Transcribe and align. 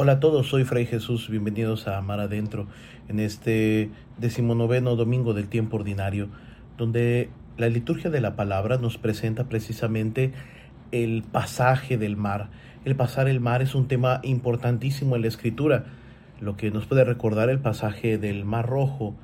Hola 0.00 0.12
a 0.12 0.20
todos, 0.20 0.46
soy 0.46 0.62
Fray 0.62 0.86
Jesús, 0.86 1.28
bienvenidos 1.28 1.88
a 1.88 2.00
Mar 2.02 2.20
Adentro 2.20 2.68
en 3.08 3.18
este 3.18 3.90
decimonoveno 4.16 4.94
domingo 4.94 5.34
del 5.34 5.48
tiempo 5.48 5.76
ordinario, 5.76 6.28
donde 6.76 7.30
la 7.56 7.68
liturgia 7.68 8.08
de 8.08 8.20
la 8.20 8.36
palabra 8.36 8.78
nos 8.78 8.96
presenta 8.96 9.48
precisamente 9.48 10.30
el 10.92 11.24
pasaje 11.24 11.98
del 11.98 12.16
mar. 12.16 12.48
El 12.84 12.94
pasar 12.94 13.26
el 13.26 13.40
mar 13.40 13.60
es 13.60 13.74
un 13.74 13.88
tema 13.88 14.20
importantísimo 14.22 15.16
en 15.16 15.22
la 15.22 15.26
escritura, 15.26 15.86
lo 16.40 16.56
que 16.56 16.70
nos 16.70 16.86
puede 16.86 17.02
recordar 17.02 17.50
el 17.50 17.58
pasaje 17.58 18.18
del 18.18 18.44
mar 18.44 18.68
rojo. 18.68 19.16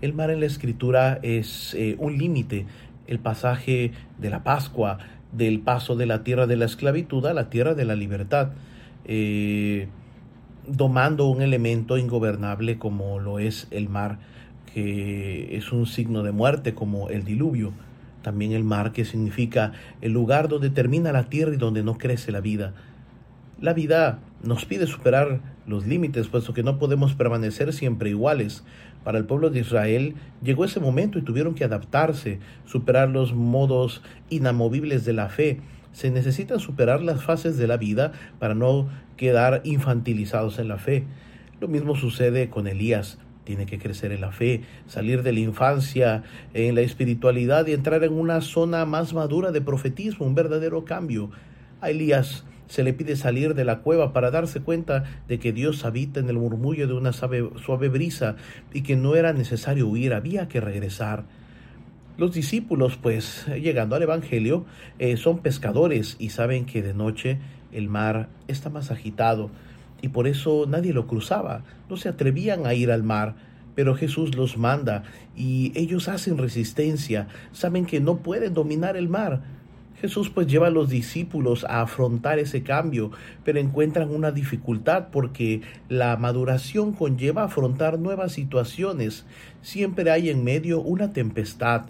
El 0.00 0.12
mar 0.12 0.30
en 0.30 0.40
la 0.40 0.46
escritura 0.46 1.20
es 1.22 1.72
eh, 1.74 1.94
un 2.00 2.18
límite, 2.18 2.66
el 3.06 3.20
pasaje 3.20 3.92
de 4.18 4.30
la 4.30 4.42
Pascua, 4.42 4.98
del 5.30 5.60
paso 5.60 5.94
de 5.94 6.06
la 6.06 6.24
tierra 6.24 6.48
de 6.48 6.56
la 6.56 6.64
esclavitud 6.64 7.24
a 7.26 7.32
la 7.32 7.48
tierra 7.48 7.74
de 7.74 7.84
la 7.84 7.94
libertad. 7.94 8.48
Eh, 9.04 9.86
domando 10.68 11.26
un 11.26 11.42
elemento 11.42 11.98
ingobernable 11.98 12.78
como 12.78 13.18
lo 13.18 13.38
es 13.38 13.68
el 13.70 13.88
mar, 13.88 14.18
que 14.72 15.56
es 15.56 15.72
un 15.72 15.86
signo 15.86 16.22
de 16.22 16.32
muerte 16.32 16.74
como 16.74 17.08
el 17.08 17.24
diluvio. 17.24 17.72
También 18.22 18.52
el 18.52 18.64
mar 18.64 18.92
que 18.92 19.04
significa 19.04 19.72
el 20.00 20.12
lugar 20.12 20.48
donde 20.48 20.70
termina 20.70 21.12
la 21.12 21.28
tierra 21.28 21.54
y 21.54 21.58
donde 21.58 21.82
no 21.82 21.96
crece 21.96 22.32
la 22.32 22.40
vida. 22.40 22.74
La 23.60 23.72
vida 23.72 24.18
nos 24.42 24.64
pide 24.64 24.86
superar 24.86 25.40
los 25.66 25.86
límites, 25.86 26.28
puesto 26.28 26.52
que 26.52 26.62
no 26.62 26.78
podemos 26.78 27.14
permanecer 27.14 27.72
siempre 27.72 28.10
iguales. 28.10 28.64
Para 29.04 29.18
el 29.18 29.24
pueblo 29.24 29.50
de 29.50 29.60
Israel 29.60 30.14
llegó 30.42 30.64
ese 30.64 30.80
momento 30.80 31.18
y 31.18 31.22
tuvieron 31.22 31.54
que 31.54 31.64
adaptarse, 31.64 32.40
superar 32.64 33.08
los 33.08 33.32
modos 33.32 34.02
inamovibles 34.28 35.04
de 35.04 35.12
la 35.12 35.28
fe, 35.28 35.60
se 35.96 36.10
necesitan 36.10 36.60
superar 36.60 37.00
las 37.00 37.24
fases 37.24 37.56
de 37.56 37.66
la 37.66 37.78
vida 37.78 38.12
para 38.38 38.54
no 38.54 38.86
quedar 39.16 39.62
infantilizados 39.64 40.58
en 40.58 40.68
la 40.68 40.76
fe. 40.76 41.04
Lo 41.58 41.68
mismo 41.68 41.96
sucede 41.96 42.50
con 42.50 42.66
Elías. 42.66 43.16
Tiene 43.44 43.64
que 43.64 43.78
crecer 43.78 44.12
en 44.12 44.20
la 44.20 44.30
fe, 44.30 44.60
salir 44.86 45.22
de 45.22 45.32
la 45.32 45.40
infancia 45.40 46.22
en 46.52 46.74
la 46.74 46.82
espiritualidad 46.82 47.66
y 47.66 47.72
entrar 47.72 48.04
en 48.04 48.12
una 48.12 48.42
zona 48.42 48.84
más 48.84 49.14
madura 49.14 49.52
de 49.52 49.62
profetismo, 49.62 50.26
un 50.26 50.34
verdadero 50.34 50.84
cambio. 50.84 51.30
A 51.80 51.88
Elías 51.88 52.44
se 52.66 52.82
le 52.82 52.92
pide 52.92 53.16
salir 53.16 53.54
de 53.54 53.64
la 53.64 53.78
cueva 53.78 54.12
para 54.12 54.30
darse 54.30 54.60
cuenta 54.60 55.04
de 55.28 55.38
que 55.38 55.54
Dios 55.54 55.86
habita 55.86 56.20
en 56.20 56.28
el 56.28 56.36
murmullo 56.36 56.86
de 56.86 56.92
una 56.92 57.14
suave, 57.14 57.88
brisa 57.88 58.36
y 58.70 58.82
que 58.82 58.96
no 58.96 59.16
era 59.16 59.32
necesario 59.32 59.88
huir, 59.88 60.12
había 60.12 60.46
que 60.46 60.60
regresar. 60.60 61.24
Los 62.18 62.32
discípulos, 62.32 62.96
pues, 62.96 63.46
llegando 63.46 63.94
al 63.94 64.02
Evangelio, 64.02 64.64
eh, 64.98 65.18
son 65.18 65.38
pescadores 65.40 66.16
y 66.18 66.30
saben 66.30 66.64
que 66.64 66.82
de 66.82 66.94
noche 66.94 67.38
el 67.72 67.88
mar 67.88 68.28
está 68.48 68.70
más 68.70 68.90
agitado 68.90 69.50
y 70.00 70.08
por 70.08 70.26
eso 70.26 70.66
nadie 70.66 70.92
lo 70.92 71.06
cruzaba, 71.06 71.62
no 71.90 71.96
se 71.96 72.08
atrevían 72.08 72.66
a 72.66 72.74
ir 72.74 72.90
al 72.90 73.02
mar. 73.02 73.34
Pero 73.74 73.94
Jesús 73.94 74.34
los 74.34 74.56
manda 74.56 75.02
y 75.36 75.72
ellos 75.74 76.08
hacen 76.08 76.38
resistencia, 76.38 77.28
saben 77.52 77.84
que 77.84 78.00
no 78.00 78.18
pueden 78.18 78.54
dominar 78.54 78.96
el 78.96 79.08
mar. 79.08 79.42
Jesús 80.00 80.30
pues 80.30 80.46
lleva 80.46 80.68
a 80.68 80.70
los 80.70 80.88
discípulos 80.88 81.64
a 81.64 81.82
afrontar 81.82 82.38
ese 82.38 82.62
cambio, 82.62 83.10
pero 83.44 83.58
encuentran 83.58 84.10
una 84.10 84.30
dificultad 84.30 85.08
porque 85.10 85.62
la 85.88 86.16
maduración 86.16 86.92
conlleva 86.92 87.44
afrontar 87.44 87.98
nuevas 87.98 88.32
situaciones. 88.32 89.26
Siempre 89.60 90.10
hay 90.10 90.30
en 90.30 90.44
medio 90.44 90.80
una 90.80 91.12
tempestad, 91.12 91.86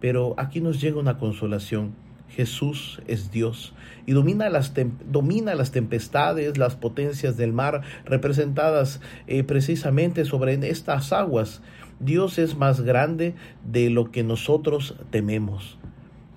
pero 0.00 0.34
aquí 0.38 0.60
nos 0.60 0.80
llega 0.80 0.98
una 0.98 1.18
consolación. 1.18 1.94
Jesús 2.28 3.02
es 3.08 3.30
Dios 3.32 3.74
y 4.06 4.12
domina 4.12 4.48
las, 4.48 4.72
domina 5.10 5.54
las 5.54 5.72
tempestades, 5.72 6.58
las 6.58 6.76
potencias 6.76 7.36
del 7.36 7.52
mar 7.52 7.82
representadas 8.04 9.00
eh, 9.26 9.42
precisamente 9.42 10.24
sobre 10.24 10.54
estas 10.68 11.12
aguas. 11.12 11.60
Dios 11.98 12.38
es 12.38 12.56
más 12.56 12.80
grande 12.80 13.34
de 13.64 13.90
lo 13.90 14.10
que 14.10 14.22
nosotros 14.22 14.96
tememos. 15.10 15.78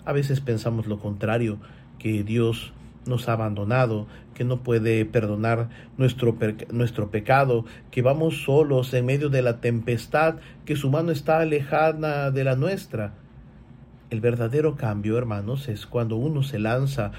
A 0.03 0.11
veces 0.11 0.41
pensamos 0.41 0.87
lo 0.87 0.99
contrario, 0.99 1.57
que 1.99 2.23
Dios 2.23 2.73
nos 3.05 3.29
ha 3.29 3.33
abandonado, 3.33 4.07
que 4.33 4.43
no 4.43 4.63
puede 4.63 5.05
perdonar 5.05 5.69
nuestro, 5.97 6.37
nuestro 6.71 7.11
pecado, 7.11 7.65
que 7.91 8.01
vamos 8.01 8.43
solos 8.43 8.93
en 8.93 9.05
medio 9.05 9.29
de 9.29 9.41
la 9.41 9.61
tempestad, 9.61 10.35
que 10.65 10.75
su 10.75 10.89
mano 10.89 11.11
está 11.11 11.39
alejada 11.39 12.31
de 12.31 12.43
la 12.43 12.55
nuestra. 12.55 13.13
El 14.13 14.21
verdadero 14.21 14.75
cambio, 14.75 15.17
hermanos, 15.17 15.67
es 15.69 15.87
cuando 15.87 16.17
uno 16.17 16.43
se 16.43 16.59
lanza, 16.59 17.13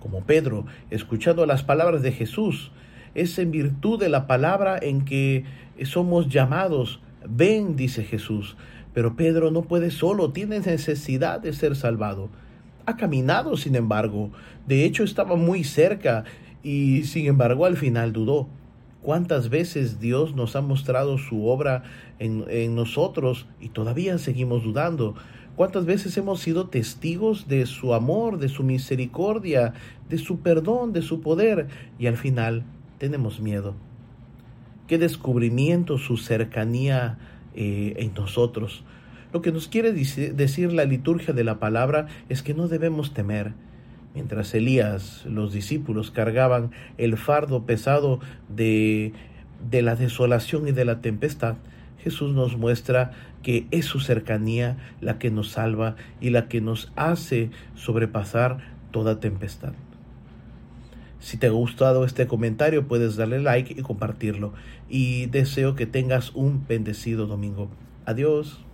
como 0.00 0.24
Pedro, 0.24 0.66
escuchando 0.90 1.46
las 1.46 1.62
palabras 1.62 2.02
de 2.02 2.10
Jesús. 2.10 2.72
Es 3.14 3.38
en 3.38 3.52
virtud 3.52 4.00
de 4.00 4.08
la 4.08 4.26
palabra 4.26 4.76
en 4.82 5.04
que 5.04 5.44
somos 5.84 6.28
llamados. 6.28 6.98
Ven, 7.24 7.76
dice 7.76 8.02
Jesús. 8.02 8.56
Pero 8.92 9.14
Pedro 9.14 9.52
no 9.52 9.62
puede 9.62 9.92
solo, 9.92 10.32
tiene 10.32 10.58
necesidad 10.58 11.38
de 11.38 11.52
ser 11.52 11.76
salvado. 11.76 12.30
Ha 12.84 12.96
caminado, 12.96 13.56
sin 13.56 13.76
embargo. 13.76 14.32
De 14.66 14.84
hecho, 14.84 15.04
estaba 15.04 15.36
muy 15.36 15.62
cerca 15.62 16.24
y, 16.64 17.04
sin 17.04 17.26
embargo, 17.26 17.64
al 17.64 17.76
final 17.76 18.12
dudó. 18.12 18.48
¿Cuántas 19.02 19.48
veces 19.48 19.98
Dios 19.98 20.34
nos 20.34 20.56
ha 20.56 20.60
mostrado 20.60 21.16
su 21.16 21.46
obra 21.46 21.84
en, 22.18 22.44
en 22.48 22.74
nosotros 22.74 23.46
y 23.60 23.70
todavía 23.70 24.18
seguimos 24.18 24.62
dudando? 24.62 25.14
¿Cuántas 25.56 25.84
veces 25.84 26.16
hemos 26.16 26.40
sido 26.40 26.68
testigos 26.68 27.48
de 27.48 27.66
su 27.66 27.92
amor, 27.94 28.38
de 28.38 28.48
su 28.48 28.62
misericordia, 28.62 29.74
de 30.08 30.18
su 30.18 30.40
perdón, 30.40 30.92
de 30.92 31.02
su 31.02 31.20
poder 31.20 31.68
y 31.98 32.06
al 32.06 32.16
final 32.16 32.64
tenemos 32.98 33.40
miedo? 33.40 33.74
¿Qué 34.86 34.98
descubrimiento 34.98 35.98
su 35.98 36.16
cercanía 36.16 37.18
eh, 37.54 37.94
en 37.98 38.12
nosotros? 38.14 38.84
Lo 39.32 39.42
que 39.42 39.52
nos 39.52 39.68
quiere 39.68 39.92
decir 39.92 40.72
la 40.72 40.84
liturgia 40.84 41.32
de 41.32 41.44
la 41.44 41.60
palabra 41.60 42.06
es 42.28 42.42
que 42.42 42.54
no 42.54 42.66
debemos 42.66 43.14
temer. 43.14 43.52
Mientras 44.14 44.54
Elías, 44.54 45.24
los 45.24 45.52
discípulos 45.52 46.10
cargaban 46.10 46.72
el 46.98 47.16
fardo 47.16 47.64
pesado 47.64 48.20
de, 48.48 49.12
de 49.70 49.82
la 49.82 49.94
desolación 49.94 50.66
y 50.66 50.72
de 50.72 50.84
la 50.84 51.00
tempestad, 51.00 51.56
Jesús 52.02 52.32
nos 52.32 52.56
muestra 52.56 53.12
que 53.42 53.66
es 53.70 53.84
su 53.84 54.00
cercanía 54.00 54.76
la 55.00 55.18
que 55.18 55.30
nos 55.30 55.50
salva 55.50 55.96
y 56.20 56.30
la 56.30 56.48
que 56.48 56.60
nos 56.60 56.92
hace 56.96 57.50
sobrepasar 57.74 58.58
toda 58.90 59.20
tempestad. 59.20 59.72
Si 61.20 61.36
te 61.36 61.48
ha 61.48 61.50
gustado 61.50 62.04
este 62.04 62.26
comentario, 62.26 62.88
puedes 62.88 63.16
darle 63.16 63.40
like 63.40 63.74
y 63.78 63.82
compartirlo. 63.82 64.54
Y 64.88 65.26
deseo 65.26 65.74
que 65.74 65.86
tengas 65.86 66.34
un 66.34 66.66
bendecido 66.66 67.26
domingo. 67.26 67.68
Adiós. 68.06 68.64